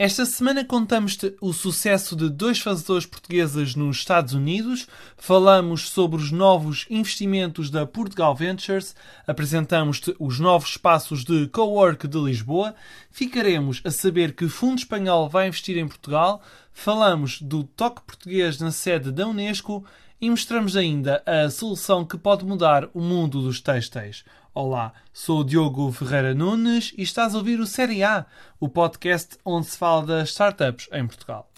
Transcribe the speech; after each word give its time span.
Esta 0.00 0.24
semana 0.24 0.64
contamos-te 0.64 1.34
o 1.40 1.52
sucesso 1.52 2.14
de 2.14 2.30
dois 2.30 2.60
fazedores 2.60 3.04
portugueses 3.04 3.74
nos 3.74 3.96
Estados 3.96 4.32
Unidos, 4.32 4.86
falamos 5.16 5.88
sobre 5.88 6.22
os 6.22 6.30
novos 6.30 6.86
investimentos 6.88 7.68
da 7.68 7.84
Portugal 7.84 8.32
Ventures, 8.32 8.94
apresentamos-te 9.26 10.14
os 10.20 10.38
novos 10.38 10.70
espaços 10.70 11.24
de 11.24 11.48
cowork 11.48 12.06
de 12.06 12.16
Lisboa, 12.16 12.76
ficaremos 13.10 13.80
a 13.84 13.90
saber 13.90 14.36
que 14.36 14.48
fundo 14.48 14.78
espanhol 14.78 15.28
vai 15.28 15.48
investir 15.48 15.76
em 15.76 15.88
Portugal, 15.88 16.40
falamos 16.72 17.42
do 17.42 17.64
toque 17.64 18.02
português 18.02 18.60
na 18.60 18.70
sede 18.70 19.10
da 19.10 19.26
Unesco 19.26 19.84
e 20.20 20.28
mostramos 20.28 20.76
ainda 20.76 21.22
a 21.24 21.48
solução 21.48 22.04
que 22.04 22.18
pode 22.18 22.44
mudar 22.44 22.88
o 22.92 23.00
mundo 23.00 23.40
dos 23.40 23.60
têxteis. 23.60 24.24
Olá, 24.52 24.92
sou 25.12 25.40
o 25.40 25.44
Diogo 25.44 25.92
Ferreira 25.92 26.34
Nunes 26.34 26.92
e 26.96 27.02
estás 27.02 27.34
a 27.34 27.38
ouvir 27.38 27.60
o 27.60 27.66
Série 27.66 28.02
A, 28.02 28.26
o 28.58 28.68
podcast 28.68 29.38
onde 29.44 29.66
se 29.66 29.78
fala 29.78 30.04
das 30.04 30.30
startups 30.30 30.88
em 30.92 31.06
Portugal. 31.06 31.48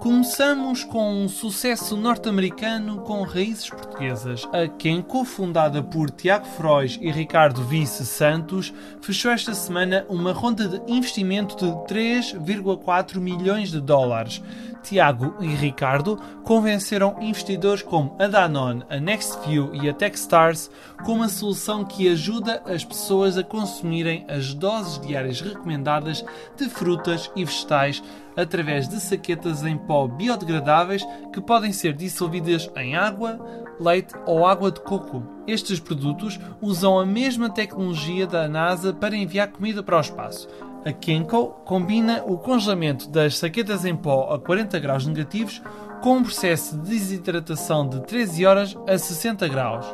Começamos 0.00 0.84
com 0.84 1.24
um 1.24 1.28
sucesso 1.28 1.96
norte-americano 1.96 3.00
com 3.00 3.22
raízes 3.22 3.70
portuguesas. 3.70 4.46
A 4.52 4.68
Kenco, 4.68 5.24
fundada 5.24 5.82
por 5.82 6.10
Tiago 6.10 6.46
Frois 6.46 6.98
e 7.00 7.10
Ricardo 7.10 7.64
Vice 7.64 8.04
Santos, 8.06 8.72
fechou 9.00 9.30
esta 9.30 9.54
semana 9.54 10.06
uma 10.08 10.32
ronda 10.32 10.68
de 10.68 10.92
investimento 10.92 11.56
de 11.56 11.66
3,4 11.92 13.18
milhões 13.18 13.70
de 13.70 13.80
dólares. 13.80 14.42
Tiago 14.86 15.34
e 15.40 15.48
Ricardo 15.48 16.16
convenceram 16.44 17.16
investidores 17.20 17.82
como 17.82 18.14
a 18.20 18.28
Danone, 18.28 18.84
a 18.88 19.00
Nextview 19.00 19.74
e 19.74 19.88
a 19.88 19.92
Techstars 19.92 20.70
com 21.04 21.14
uma 21.14 21.28
solução 21.28 21.84
que 21.84 22.08
ajuda 22.08 22.62
as 22.64 22.84
pessoas 22.84 23.36
a 23.36 23.42
consumirem 23.42 24.24
as 24.28 24.54
doses 24.54 25.00
diárias 25.00 25.40
recomendadas 25.40 26.24
de 26.56 26.68
frutas 26.68 27.28
e 27.34 27.44
vegetais 27.44 28.00
através 28.36 28.88
de 28.88 29.00
saquetas 29.00 29.64
em 29.64 29.76
pó 29.76 30.06
biodegradáveis 30.06 31.04
que 31.32 31.40
podem 31.40 31.72
ser 31.72 31.92
dissolvidas 31.92 32.70
em 32.76 32.94
água, 32.94 33.40
leite 33.80 34.14
ou 34.24 34.46
água 34.46 34.70
de 34.70 34.80
coco. 34.80 35.24
Estes 35.48 35.80
produtos 35.80 36.38
usam 36.60 36.96
a 36.96 37.04
mesma 37.04 37.50
tecnologia 37.50 38.26
da 38.26 38.46
NASA 38.46 38.92
para 38.92 39.16
enviar 39.16 39.48
comida 39.48 39.82
para 39.82 39.96
o 39.96 40.00
espaço 40.00 40.48
a 40.84 40.92
Kenko 40.92 41.48
combina 41.64 42.22
o 42.24 42.38
congelamento 42.38 43.08
das 43.08 43.38
saquetas 43.38 43.84
em 43.84 43.96
pó 43.96 44.32
a 44.32 44.38
40 44.38 44.78
graus 44.78 45.06
negativos 45.06 45.62
com 46.02 46.18
um 46.18 46.22
processo 46.22 46.76
de 46.78 46.90
desidratação 46.90 47.88
de 47.88 48.00
13 48.02 48.46
horas 48.46 48.76
a 48.86 48.96
60 48.96 49.48
graus. 49.48 49.86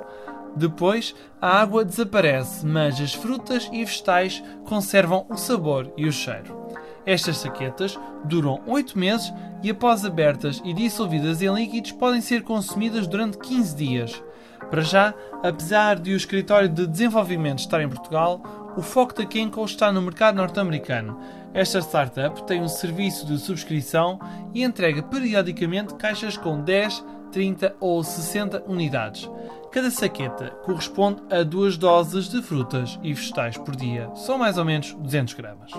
Depois, 0.55 1.15
a 1.41 1.61
água 1.61 1.85
desaparece, 1.85 2.67
mas 2.67 3.01
as 3.01 3.15
frutas 3.15 3.69
e 3.73 3.85
vegetais 3.85 4.43
conservam 4.65 5.27
o 5.31 5.37
sabor 5.37 5.91
e 5.97 6.07
o 6.07 6.13
cheiro. 6.13 6.69
Estas 7.07 7.39
saquetas 7.39 7.99
duram 8.25 8.61
8 8.67 8.99
meses 8.99 9.33
e, 9.63 9.71
após 9.71 10.05
abertas 10.05 10.61
e 10.65 10.73
dissolvidas 10.75 11.41
em 11.43 11.53
líquidos, 11.53 11.93
podem 11.93 12.21
ser 12.21 12.43
consumidas 12.43 13.07
durante 13.07 13.39
15 13.39 13.75
dias. 13.75 14.23
Para 14.71 14.83
já, 14.83 15.15
apesar 15.43 15.99
de 15.99 16.13
o 16.13 16.17
escritório 16.17 16.69
de 16.69 16.87
desenvolvimento 16.87 17.59
estar 17.59 17.81
em 17.83 17.89
Portugal, 17.89 18.41
o 18.77 18.83
foco 18.83 19.15
da 19.15 19.27
Kenko 19.27 19.65
está 19.65 19.93
no 19.93 20.01
mercado 20.01 20.37
norte-americano. 20.37 21.19
Esta 21.53 21.81
startup 21.81 22.43
tem 22.45 22.63
um 22.63 22.69
serviço 22.69 23.27
de 23.27 23.39
subscrição 23.39 24.19
e 24.55 24.63
entrega 24.63 25.03
periodicamente 25.03 25.95
caixas 25.95 26.37
com 26.37 26.61
10, 26.61 27.05
30 27.31 27.77
ou 27.81 28.03
60 28.03 28.65
unidades. 28.67 29.29
Cada 29.71 29.91
saqueta 29.91 30.51
corresponde 30.65 31.23
a 31.31 31.43
duas 31.43 31.77
doses 31.77 32.29
de 32.29 32.43
frutas 32.43 32.99
e 33.03 33.13
vegetais 33.13 33.57
por 33.57 33.75
dia, 33.75 34.11
são 34.15 34.39
mais 34.39 34.59
ou 34.59 34.65
menos 34.65 34.93
200 34.95 35.35
gramas. 35.35 35.73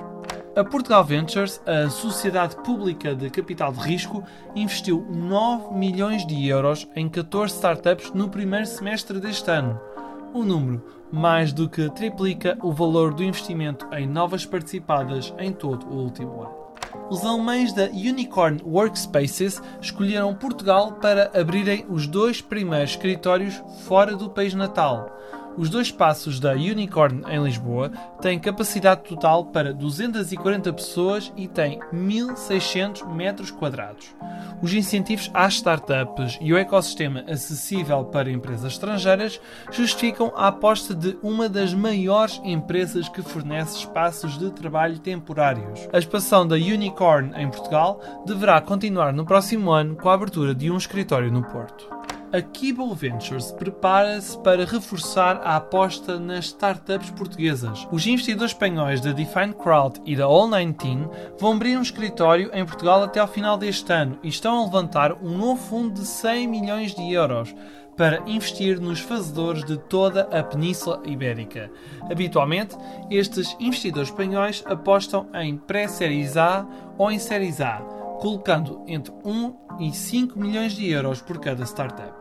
A 0.56 0.64
Portugal 0.64 1.04
Ventures, 1.04 1.60
a 1.66 1.90
sociedade 1.90 2.56
pública 2.58 3.16
de 3.16 3.30
capital 3.30 3.72
de 3.72 3.80
risco, 3.80 4.24
investiu 4.56 5.06
9 5.10 5.74
milhões 5.74 6.26
de 6.28 6.48
euros 6.48 6.88
em 6.96 7.10
14 7.10 7.56
startups 7.56 8.12
no 8.14 8.30
primeiro 8.30 8.66
semestre 8.66 9.20
deste 9.20 9.50
ano. 9.50 9.93
O 10.34 10.44
número 10.44 10.84
mais 11.12 11.54
do 11.54 11.70
que 11.70 11.92
triplica 11.92 12.58
o 12.64 12.72
valor 12.72 13.14
do 13.14 13.24
investimento 13.24 13.88
em 13.94 14.08
novas 14.08 14.48
participadas 14.48 15.32
em 15.38 15.54
todo 15.54 15.86
o 15.86 16.04
último 16.04 16.42
ano. 16.42 16.64
Os 17.10 17.24
alemães 17.24 17.72
da 17.72 17.84
Unicorn 17.84 18.60
Workspaces 18.66 19.62
escolheram 19.80 20.34
Portugal 20.34 20.94
para 20.94 21.32
abrirem 21.40 21.86
os 21.88 22.08
dois 22.08 22.42
primeiros 22.42 22.92
escritórios 22.92 23.62
fora 23.86 24.16
do 24.16 24.28
país 24.28 24.56
natal. 24.56 25.16
Os 25.56 25.70
dois 25.70 25.88
espaços 25.88 26.40
da 26.40 26.54
Unicorn 26.54 27.24
em 27.30 27.44
Lisboa 27.44 27.92
têm 28.22 28.40
capacidade 28.40 29.04
total 29.04 29.46
para 29.46 29.74
240 29.74 30.74
pessoas 30.74 31.32
e 31.38 31.48
têm 31.48 31.80
1.600 31.94 33.08
metros 33.14 33.52
quadrados. 33.52 34.16
Os 34.62 34.74
incentivos 34.74 35.30
às 35.34 35.56
startups 35.56 36.40
e 36.42 36.54
o 36.54 36.58
ecossistema 36.58 37.24
acessível 37.28 38.06
para 38.06 38.32
empresas 38.32 38.74
estrangeiras 38.74 39.40
justificam 39.72 40.32
a 40.36 40.48
aposta 40.48 40.96
de 40.96 41.18
uma 41.22 41.48
das 41.48 41.74
maiores 41.74 42.42
empresas 42.44 43.08
que 43.08 43.22
fornece 43.22 43.78
espaços 43.78 44.38
de 44.38 44.50
trabalho 44.52 44.98
temporários. 45.00 45.88
A 45.94 46.00
expansão 46.00 46.48
da 46.48 46.56
Unicorn 46.56 47.32
em 47.36 47.50
Portugal 47.50 48.00
deverá 48.26 48.60
continuar 48.60 49.14
no 49.14 49.26
próximo 49.26 49.72
ano 49.72 49.96
com 49.96 50.10
a 50.10 50.14
abertura 50.14 50.56
de 50.56 50.72
um 50.72 50.78
escritório 50.78 51.32
no 51.32 51.44
Porto 51.44 52.03
a 52.34 52.42
Kibble 52.42 52.96
Ventures 52.96 53.52
prepara-se 53.52 54.36
para 54.40 54.66
reforçar 54.66 55.40
a 55.44 55.56
aposta 55.56 56.20
nas 56.20 56.46
startups 56.46 57.12
portuguesas. 57.12 57.88
Os 57.92 58.08
investidores 58.08 58.54
espanhóis 58.54 59.00
da 59.00 59.12
Define 59.12 59.54
Crowd 59.54 60.02
e 60.04 60.16
da 60.16 60.24
All19 60.24 61.12
vão 61.40 61.54
abrir 61.54 61.78
um 61.78 61.84
escritório 61.84 62.50
em 62.52 62.66
Portugal 62.66 63.04
até 63.04 63.20
ao 63.20 63.28
final 63.28 63.56
deste 63.56 63.94
ano 63.94 64.18
e 64.24 64.30
estão 64.30 64.58
a 64.58 64.66
levantar 64.66 65.14
um 65.22 65.38
novo 65.38 65.62
fundo 65.62 65.94
de 65.94 66.08
100 66.08 66.48
milhões 66.48 66.96
de 66.96 67.14
euros 67.14 67.54
para 67.96 68.24
investir 68.26 68.80
nos 68.80 69.00
fazedores 69.00 69.64
de 69.64 69.78
toda 69.78 70.22
a 70.36 70.42
Península 70.42 71.04
Ibérica. 71.06 71.70
Habitualmente, 72.10 72.76
estes 73.12 73.56
investidores 73.60 74.10
espanhóis 74.10 74.64
apostam 74.66 75.28
em 75.36 75.56
pré-séries 75.56 76.36
A 76.36 76.66
ou 76.98 77.12
em 77.12 77.20
séries 77.20 77.62
A 77.62 78.03
colocando 78.24 78.82
entre 78.88 79.14
1 79.26 79.54
e 79.82 79.92
5 79.92 80.40
milhões 80.40 80.72
de 80.72 80.90
euros 80.90 81.22
por 81.22 81.42
cada 81.42 81.66
startup. 81.66 82.16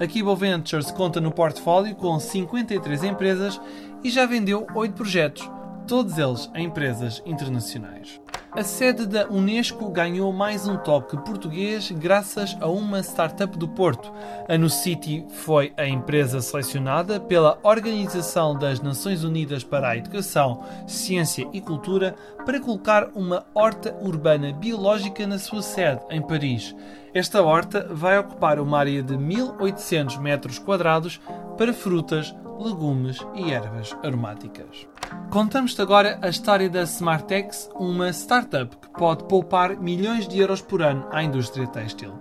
A 0.00 0.04
Kibo 0.04 0.34
Ventures 0.34 0.90
conta 0.90 1.20
no 1.20 1.30
portfólio 1.30 1.94
com 1.94 2.18
53 2.18 3.04
empresas 3.04 3.60
e 4.02 4.10
já 4.10 4.26
vendeu 4.26 4.66
8 4.74 4.94
projetos, 4.94 5.48
todos 5.86 6.18
eles 6.18 6.50
a 6.52 6.60
empresas 6.60 7.22
internacionais. 7.24 8.20
A 8.56 8.62
sede 8.62 9.04
da 9.04 9.26
Unesco 9.26 9.90
ganhou 9.90 10.32
mais 10.32 10.68
um 10.68 10.76
toque 10.76 11.16
português 11.16 11.90
graças 11.90 12.56
a 12.60 12.68
uma 12.68 13.00
startup 13.00 13.58
do 13.58 13.66
Porto. 13.66 14.12
A 14.48 14.56
NuCity 14.56 15.26
foi 15.28 15.72
a 15.76 15.88
empresa 15.88 16.40
selecionada 16.40 17.18
pela 17.18 17.58
Organização 17.64 18.56
das 18.56 18.78
Nações 18.78 19.24
Unidas 19.24 19.64
para 19.64 19.88
a 19.88 19.96
Educação, 19.96 20.62
Ciência 20.86 21.48
e 21.52 21.60
Cultura 21.60 22.14
para 22.46 22.60
colocar 22.60 23.10
uma 23.16 23.44
horta 23.52 23.92
urbana 24.00 24.52
biológica 24.52 25.26
na 25.26 25.40
sua 25.40 25.60
sede, 25.60 26.02
em 26.08 26.22
Paris. 26.22 26.76
Esta 27.12 27.42
horta 27.42 27.88
vai 27.90 28.16
ocupar 28.20 28.60
uma 28.60 28.78
área 28.78 29.02
de 29.02 29.18
1800 29.18 30.18
metros 30.18 30.60
quadrados 30.60 31.20
para 31.58 31.72
frutas, 31.72 32.32
legumes 32.60 33.18
e 33.34 33.50
ervas 33.50 33.96
aromáticas. 34.04 34.86
Contamos-te 35.30 35.82
agora 35.82 36.18
a 36.22 36.28
história 36.28 36.70
da 36.70 36.82
Smartex, 36.82 37.68
uma 37.74 38.10
startup 38.10 38.76
que 38.76 38.88
pode 38.90 39.24
poupar 39.24 39.76
milhões 39.76 40.28
de 40.28 40.38
euros 40.38 40.60
por 40.60 40.80
ano 40.80 41.08
à 41.10 41.24
indústria 41.24 41.66
têxtil. 41.66 42.12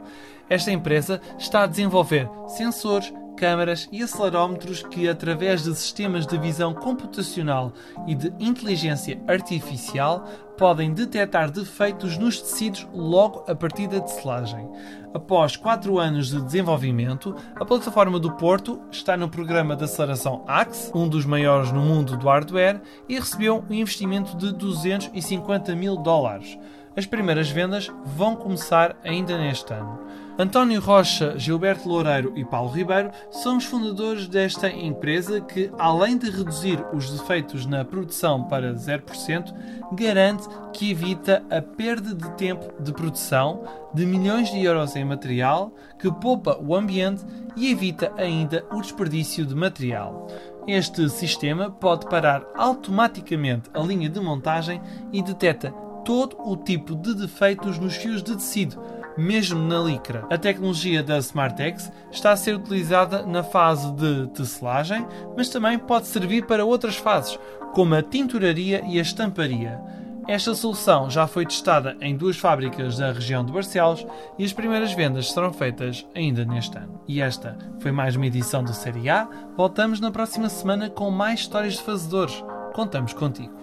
Esta 0.49 0.71
empresa 0.71 1.21
está 1.37 1.63
a 1.63 1.67
desenvolver 1.67 2.29
sensores, 2.47 3.13
câmaras 3.35 3.87
e 3.91 4.01
acelerómetros 4.01 4.83
que, 4.83 5.07
através 5.07 5.63
de 5.63 5.75
sistemas 5.75 6.25
de 6.25 6.37
visão 6.37 6.73
computacional 6.73 7.73
e 8.07 8.15
de 8.15 8.33
inteligência 8.39 9.21
artificial, 9.27 10.25
podem 10.57 10.93
detectar 10.93 11.51
defeitos 11.51 12.17
nos 12.17 12.39
tecidos 12.41 12.87
logo 12.93 13.43
a 13.47 13.55
partir 13.55 13.87
da 13.87 13.99
tecelagem. 13.99 14.69
Após 15.13 15.55
4 15.55 15.99
anos 15.99 16.29
de 16.29 16.41
desenvolvimento, 16.41 17.35
a 17.55 17.65
plataforma 17.65 18.19
do 18.19 18.31
Porto 18.31 18.81
está 18.91 19.15
no 19.17 19.29
programa 19.29 19.75
de 19.75 19.83
aceleração 19.83 20.43
AXE, 20.47 20.91
um 20.93 21.07
dos 21.07 21.25
maiores 21.25 21.71
no 21.71 21.81
mundo 21.81 22.17
do 22.17 22.27
hardware, 22.27 22.81
e 23.07 23.15
recebeu 23.15 23.63
um 23.69 23.73
investimento 23.73 24.35
de 24.37 24.53
250 24.53 25.75
mil 25.75 25.97
dólares. 25.97 26.57
As 26.95 27.07
primeiras 27.07 27.49
vendas 27.49 27.91
vão 28.05 28.35
começar 28.35 28.95
ainda 29.03 29.35
neste 29.35 29.73
ano. 29.73 29.99
António 30.37 30.79
Rocha, 30.79 31.37
Gilberto 31.37 31.89
Loureiro 31.89 32.33
e 32.35 32.45
Paulo 32.45 32.71
Ribeiro 32.71 33.09
são 33.31 33.57
os 33.57 33.65
fundadores 33.65 34.27
desta 34.27 34.69
empresa 34.69 35.41
que, 35.41 35.71
além 35.77 36.17
de 36.17 36.29
reduzir 36.29 36.83
os 36.93 37.09
defeitos 37.09 37.65
na 37.65 37.83
produção 37.83 38.43
para 38.43 38.73
0%, 38.73 39.53
garante 39.93 40.47
que 40.71 40.91
evita 40.91 41.43
a 41.49 41.61
perda 41.61 42.13
de 42.13 42.29
tempo 42.31 42.71
de 42.81 42.91
produção 42.91 43.63
de 43.93 44.05
milhões 44.05 44.51
de 44.51 44.63
euros 44.63 44.95
em 44.95 45.05
material, 45.05 45.73
que 45.99 46.11
poupa 46.11 46.59
o 46.59 46.75
ambiente 46.75 47.23
e 47.55 47.71
evita 47.71 48.11
ainda 48.17 48.65
o 48.71 48.81
desperdício 48.81 49.45
de 49.45 49.55
material. 49.55 50.27
Este 50.67 51.09
sistema 51.09 51.69
pode 51.69 52.07
parar 52.07 52.43
automaticamente 52.55 53.69
a 53.73 53.79
linha 53.79 54.09
de 54.09 54.19
montagem 54.19 54.81
e 55.11 55.21
detecta 55.21 55.82
todo 56.03 56.35
o 56.39 56.55
tipo 56.55 56.95
de 56.95 57.13
defeitos 57.13 57.79
nos 57.79 57.95
fios 57.95 58.21
de 58.21 58.35
tecido, 58.35 58.81
mesmo 59.17 59.59
na 59.59 59.79
licra. 59.79 60.25
A 60.29 60.37
tecnologia 60.37 61.03
da 61.03 61.17
SmartX 61.17 61.91
está 62.11 62.31
a 62.31 62.35
ser 62.37 62.55
utilizada 62.55 63.25
na 63.25 63.43
fase 63.43 63.91
de 63.93 64.27
tecelagem, 64.27 65.05
mas 65.35 65.49
também 65.49 65.77
pode 65.77 66.07
servir 66.07 66.45
para 66.45 66.65
outras 66.65 66.95
fases, 66.95 67.37
como 67.73 67.95
a 67.95 68.01
tinturaria 68.01 68.83
e 68.85 68.99
a 68.99 69.01
estamparia. 69.01 69.79
Esta 70.27 70.55
solução 70.55 71.09
já 71.09 71.27
foi 71.27 71.45
testada 71.45 71.97
em 71.99 72.15
duas 72.15 72.37
fábricas 72.37 72.97
da 72.97 73.11
região 73.11 73.43
de 73.43 73.51
Barcelos 73.51 74.05
e 74.39 74.45
as 74.45 74.53
primeiras 74.53 74.93
vendas 74.93 75.31
serão 75.31 75.51
feitas 75.51 76.07
ainda 76.15 76.45
neste 76.45 76.77
ano. 76.77 77.01
E 77.05 77.21
esta 77.21 77.57
foi 77.79 77.91
mais 77.91 78.15
uma 78.15 78.27
edição 78.27 78.63
do 78.63 78.73
Série 78.73 79.09
A. 79.09 79.27
Voltamos 79.57 79.99
na 79.99 80.11
próxima 80.11 80.47
semana 80.47 80.89
com 80.89 81.11
mais 81.11 81.41
histórias 81.41 81.73
de 81.73 81.81
fazedores. 81.81 82.41
Contamos 82.73 83.11
contigo. 83.11 83.62